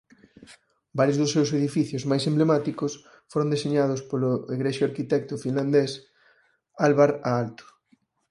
[0.99, 2.91] Varios dos seus edificios máis emblemáticos
[3.31, 5.91] foron deseñados polo egrexio arquitecto finlandés
[6.85, 7.65] Alvar Aalto.